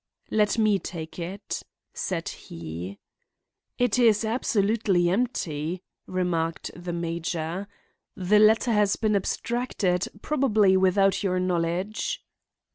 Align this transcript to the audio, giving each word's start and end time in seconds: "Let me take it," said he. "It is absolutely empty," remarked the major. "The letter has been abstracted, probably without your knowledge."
"Let 0.31 0.57
me 0.57 0.79
take 0.79 1.19
it," 1.19 1.61
said 1.93 2.27
he. 2.29 2.97
"It 3.77 3.99
is 3.99 4.25
absolutely 4.25 5.11
empty," 5.11 5.83
remarked 6.07 6.71
the 6.75 6.91
major. 6.91 7.67
"The 8.15 8.39
letter 8.39 8.71
has 8.71 8.95
been 8.95 9.15
abstracted, 9.15 10.07
probably 10.23 10.75
without 10.75 11.21
your 11.21 11.39
knowledge." 11.39 12.25